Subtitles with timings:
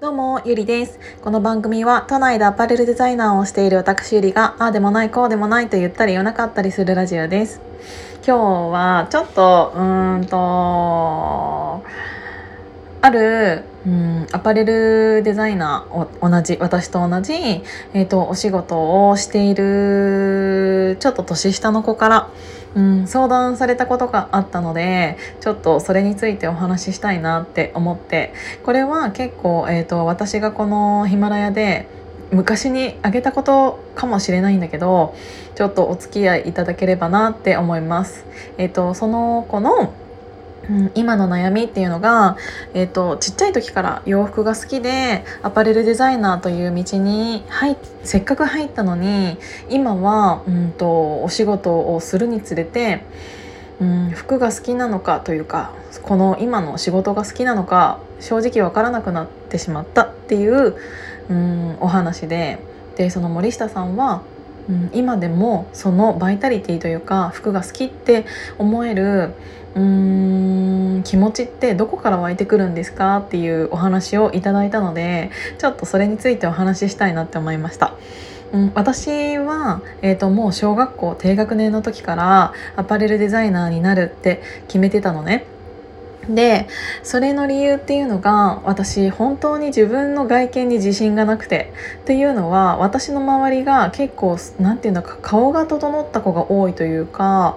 [0.00, 0.98] どうも、ゆりです。
[1.22, 7.60] この番組は都内でアパレルデザイナーをしている私ゆりが、ああでもない、こうでもないと言ったり言わなかったりするラジオです。
[8.26, 8.38] 今日
[8.72, 11.84] はちょっと、うーんと、
[13.00, 22.30] ある、うん、アパレルデザイナーを同じ私と同じ、えーと、お仕事をしているちょっと年下の子から、
[22.76, 28.32] うん、相談されたことがあったのでちょっとそれについてお話ししたいなって思って
[28.62, 31.88] これは結構、えーと、私がこのヒマラヤで
[32.30, 35.14] 昔にあげたことかもしれないんだけど
[35.54, 38.24] ちょっとお付き合いいただければなって思います。
[38.56, 39.92] えーとその子の
[40.68, 42.36] うん、今の悩みっていうのが、
[42.74, 53.04] えーと、ちっちゃい時から洋服が好きでアパレルデザイナーという道に入せっかく入ったのに今は、うんと、お仕事をするにつれて、
[53.80, 55.72] うん、服が好きなのかというか
[56.02, 60.76] この今の仕事が好きなのか正直分からなくなってしまったっていう、
[61.28, 62.58] うん、お話で。
[62.96, 64.22] でその森下さんは
[64.68, 68.26] うん、今でもそのバイタリティというか服が好きって
[68.58, 69.34] 思える
[69.74, 73.18] うーん気持ちってどこから湧いてくるんですか？
[73.18, 77.94] っていうお話をいただいたのでちょっとそれについてお話ししたいなって思いました。
[78.52, 85.46] うん、私は、えーと、もう小学校低学年の時からアパレルデザイナーになるって決めてたのね。
[86.28, 86.68] で
[87.02, 91.72] それの理由っていうのが私本当に自分の外見に自信がなくて。
[92.02, 97.56] っていうのは私の周りが結構何て言うんだか顔が整った子が多いというか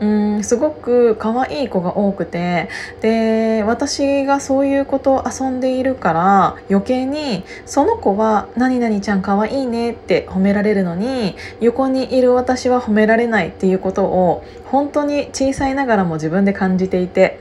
[0.00, 2.68] うんすごく可愛い子が多くて。
[3.00, 17.38] で私がそういう子と遊んでいるから余計にその子は「何々ちゃん可愛いね」って褒められるのに横にいる私は褒められないっていうことを本当に小さいながらも自分で感じていて。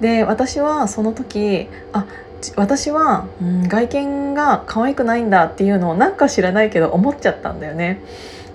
[0.00, 2.06] でで私はその時あ
[2.56, 8.00] 私は、うん、外見が可愛くないんだっていうのをなんか知らないけど思っちゃったんだよね。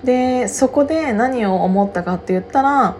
[0.04, 2.96] でそこで何を思ったかって言ったら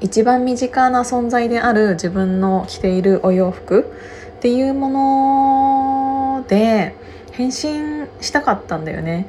[0.00, 3.92] 一番身近な存在である自分の着ているお洋服
[4.38, 6.94] っていうもので
[7.32, 9.28] 変身したかったんだよね。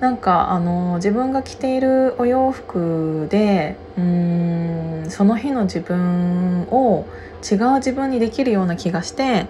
[0.00, 7.06] なんかあの自分が着ているお洋服でうーんその日の自分を
[7.42, 9.46] 違う自分にできるような気がして、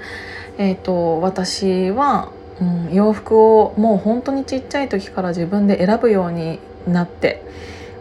[0.59, 7.43] えーと、私は、うん、洋服をもう本当にちっちゃい時から自分で選ぶようになって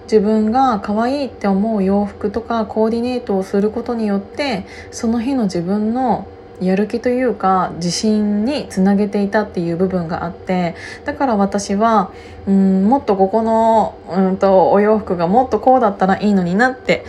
[0.03, 6.27] 自分が可愛いって思う洋服とかコーディネートをすることによってその日の自分の
[6.61, 10.75] やる気というか自信につなげていたっていう部分があって
[11.05, 12.11] だから私は
[12.47, 17.05] うんもっとここのうんとお洋服がもっとこうだったらいいのになって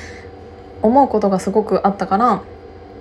[0.83, 2.43] 思うことがすごくあったから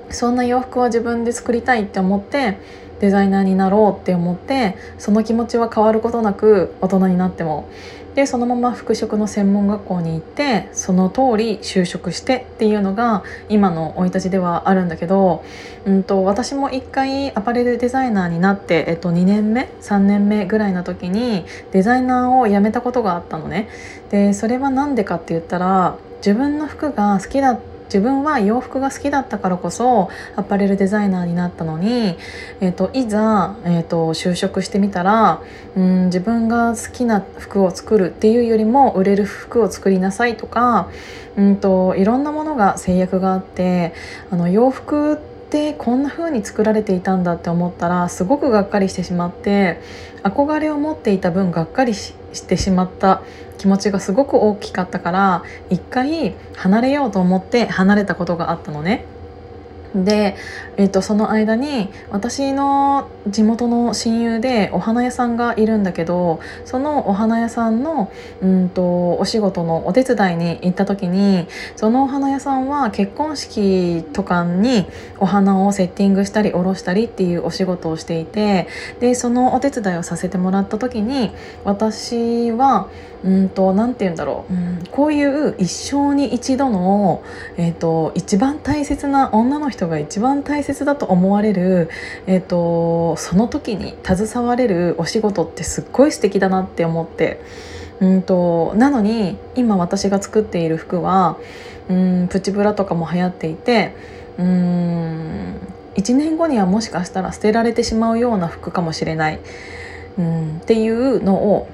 [0.10, 2.58] そんな洋服は自分で作りたいって思って
[3.00, 7.70] デザイナーになろうって思ってその気持ちは変わることなく大人になっても
[8.18, 15.46] でそのまま服飾の専門学校に行ってその通り就職してっていうのが今の生い立ちではあるんだけど、
[15.86, 23.70] うんと、私も一回アパレルデザイナーになって、えっと、2年目3年目ぐらいの時にデザイナーを辞めたことがあったのね。
[24.10, 32.18] でそれは何でかって言ったら自分の服が好きだった自分は洋服が好きだったからこそアパレルデザイナーになったのに、
[32.62, 35.42] えーと、いざ、えーと、就職してみたら
[35.76, 40.90] うん自分が好きな服を作るっていうよりも売れる服を作りなさいとか
[41.38, 43.94] うんといろんなものが制約があって
[44.30, 45.37] あの洋服って
[45.78, 49.80] こんな風に作られていたんだって思ったらすごくがっかりしてしまって
[50.24, 52.14] 憧れを持っていた分がっかりし
[52.48, 53.22] てしまった
[53.58, 59.06] 気持ちがすごく大きかったから一回離れようと思って離れたことがあったのね。
[60.04, 60.36] で、
[60.78, 74.88] えーと、その間に私の地元の親友でお花屋さんがいるんだけどそのお花屋さんのうんとお仕事のお手伝いに行った時にそのお花屋さんは結婚式とかに
[75.20, 78.68] お花をセッティングしたりおろしたりっていうお仕事をしていて
[79.00, 81.32] でそのお手伝いをさせてもらった時に
[81.64, 82.90] 私は
[83.24, 87.24] うんと何て言うんだろう、うん、こういう一生に一度の、
[87.58, 91.90] えーと、一番大切な女の人が一番大切だと思われる、
[92.28, 97.42] えーと、その時に携われるお仕事ってすっごい素敵だなって思って。
[98.00, 101.38] うんとなのに今私が作っている服は
[101.90, 103.96] うんプチブラとかも流行っていて
[104.38, 105.56] うん
[105.96, 109.40] 1年後にはもしかしたら捨てられてしまうような服かもしれない、
[110.20, 111.68] うん、っていうのを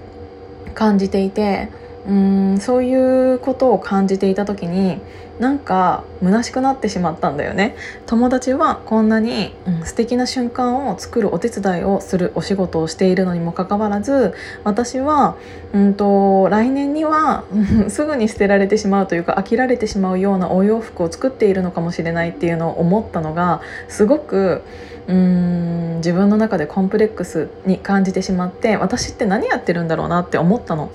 [0.73, 1.69] 感じていて
[2.07, 4.99] うんそういうことを感じていた時に
[5.39, 7.75] なんか虚しくなってしまったんだよね。
[8.05, 15.35] 友達はこんなに、うん、素敵な瞬間を作るお手伝いをするお仕事をしているのにもかかわらず私は、
[15.73, 17.45] うんと、来年には
[17.89, 24.61] すぐに捨てられてしまうというか飽きられてしまうようなお洋服を作っているのかもしれないっていうのを思ったのがすごく
[25.07, 30.91] うん自分の中でコンプレックスに感じてしまって私って何やってるんだろうなって思ったの。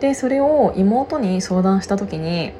[0.00, 2.52] でそれを妹に相談した時に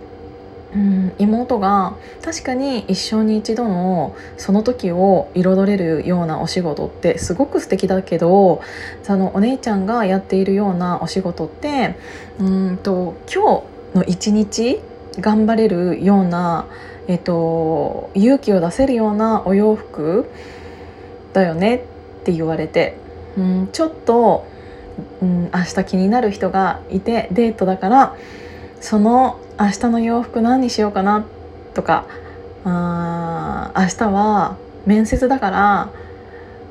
[0.75, 8.63] うん妹が確かに一生に一度のその時を彩れるようなお仕事ってすごく素敵だけど
[9.03, 11.97] そのお姉ちゃんがやっているようなお仕事って
[12.39, 13.63] うんと今
[13.93, 14.81] 日の一日
[15.19, 16.67] 頑張れるような、
[17.09, 20.31] えっと、勇気を出せるようなお洋服
[21.33, 21.81] だよねっ
[22.25, 22.97] て言われて、
[23.37, 24.47] うん、ちょっと
[25.23, 28.17] うん、明日気になる人がいてデートだから
[28.81, 31.25] その明日の洋服何にしようかな
[31.75, 32.07] とか
[32.65, 34.57] あ明日は
[34.87, 35.91] 面接だから、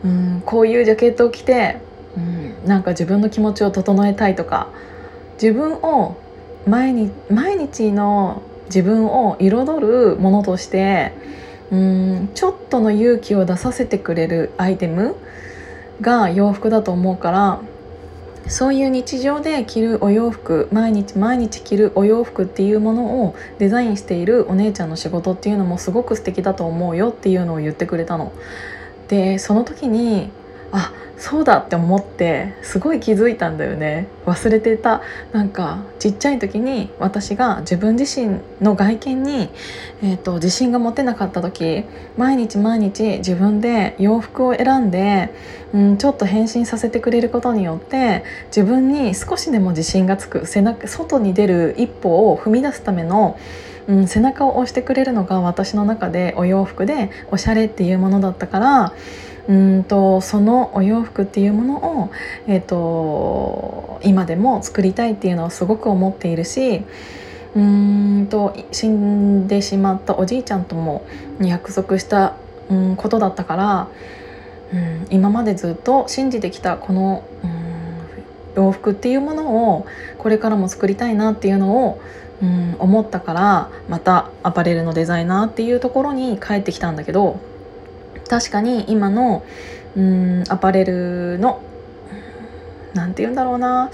[0.03, 1.77] うん、こういうジャケットを着て、
[2.17, 4.69] うん、なんか自分の気持ちを整えたいとか
[5.41, 6.17] 自分を
[6.67, 11.13] 毎日毎日の自分を彩るものとして
[11.71, 15.15] うんちょっとの勇気を出させてくれるアイテム
[16.01, 17.61] が洋服だと思うから
[18.47, 28.31] そういう日常で着るお洋服毎日毎日着るお洋服っていうものをデザインしているお姉ちゃんの仕事っていうのもすごく素敵だと思うよっていうのを言ってくれたの。
[29.07, 30.31] でその時に
[30.71, 34.07] あそうだって思ってすごい気づいたんだよね。
[34.25, 35.01] 忘れてた。
[35.33, 39.49] なんかちっちゃい時に私が自分自身の外見に、
[40.01, 41.83] えーと、自信が持てなかった時
[42.17, 45.33] 毎日毎日自分で洋服を選んで、
[45.73, 53.37] うん、ちょっと変身させてくれることによって自分に少しでも自信がつく背中外に出る一歩を踏み出すための
[53.87, 58.93] うん、背中を押してくれるのが私の中でお洋服でおしゃれっていうものだったから
[59.49, 62.11] うんとそのお洋服っていうものを、
[62.47, 66.83] えーと、今でも作りたいっていうのはすごく思っているし
[67.55, 71.03] うんと死んでしまったおじいちゃんとも
[71.41, 72.35] 約束した、
[72.69, 73.87] うん、ことだったから、
[74.71, 79.87] うん、今までずっと信じてきたこの、うん、洋服っていうものを
[80.19, 82.01] これからも作りたいなっていうのを、
[82.43, 87.39] うん、思ったからまたアパレルのデザイナーっていうところに帰ってきたんだけど
[88.29, 89.43] 確かに今の
[89.97, 91.61] うんアパレルの
[92.93, 93.89] 何て言うんだろうな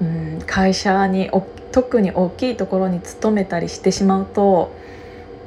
[0.00, 1.30] うん会社に
[1.72, 4.70] 特に大きいところに勤めたりしてしまうと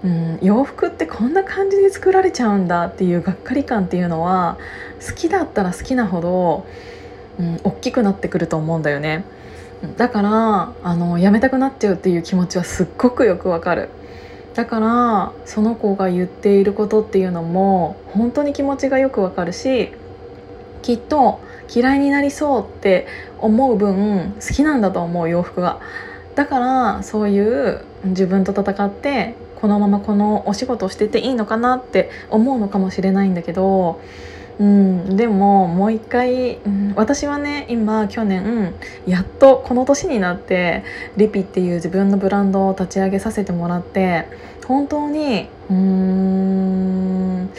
[0.03, 4.57] うん洋服ってこんな感じで作られちゃうんだっていうがっかり感っていうのは
[5.05, 6.65] 好きだったら好きなほど、
[7.39, 9.23] うん、大きくなってくると思うんだよね。
[9.95, 13.89] だからあのやめたくなっちゃうっていう気持ちはすっごくよくわかる。
[14.57, 19.91] だからその子が言っていることっていうのも本当に気持ちがよくわかるし
[20.81, 21.39] きっと
[21.71, 23.05] 嫌いになりそうって
[23.37, 25.79] 思う分好きなんだと思う洋服が。
[26.33, 34.01] だからそういう自分と戦ってこのままこのお仕事をしてていいのかなって思うのかもしれないんだけど
[34.59, 38.73] うん、でももう一回、うん、私はね今去年
[39.05, 40.83] やっとこの年になって
[41.15, 44.25] リピっていう自分のブランドを立ち上げさせてもらって
[44.65, 47.49] 本当にうーん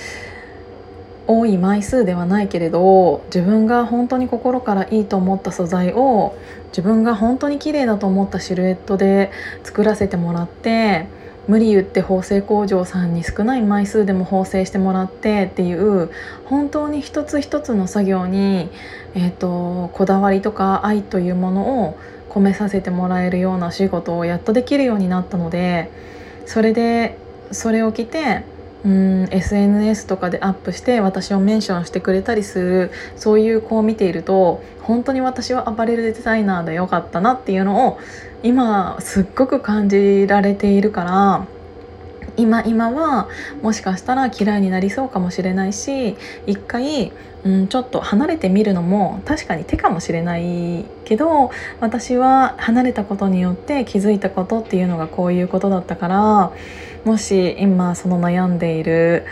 [1.28, 6.34] 多い枚数ではないけれど自分が本当に心からいいと思った素材を
[6.68, 9.30] 自分が本当に綺麗だと思ったシルエットで
[9.62, 11.06] 作らせてもらって
[11.49, 16.11] 無理言って縫製工場さんに少ない枚数でも縫製してもらってっていう
[16.45, 18.69] 本当に一つ一つの作業に、
[19.14, 25.90] えーと、こだわりとか愛というものを込めさせてもらえるような仕事をやっとできるようになったので
[26.45, 27.17] それで
[27.50, 28.45] それを着て
[28.85, 37.99] うん SNS とかでアップして私をメンションしてくれたりするそういう子を見ていると本当に私はアパレルデザイナーでよかったなっていうのを
[38.42, 41.47] 今すっごく感じられているから
[42.37, 43.28] 今今は
[43.62, 46.16] もしかしたら嫌いになりそうかもしれないし
[46.47, 47.12] 一回、
[47.44, 56.52] うん、ちょっと離れてみるのも確かに手かもしれないけど私は離れたことによって気づいたことっていうのがこういうことだったから
[57.05, 59.25] もし今その悩んでいる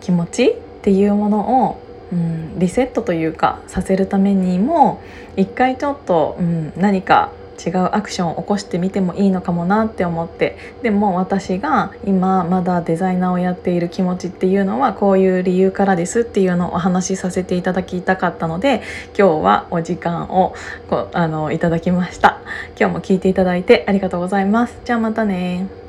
[0.00, 1.80] 気持ちっていうものを、
[2.12, 5.02] うん、リセットというかさせるためにも
[5.36, 7.30] 一回ちょっと、うん、何か
[7.64, 18.82] 違うアクションを起こしてみてもいいのかもなって思ってでも私が今まだデザイナーをやっている気持ちっていうのはこういう理由からですっていうのをお話しさせていただきたかったので
[19.18, 20.54] 今日はお時間を
[20.88, 22.40] こあのいただきました。
[22.78, 24.78] 今日も聞いていただいてありがとうございます。
[24.84, 25.79] じゃあまたね。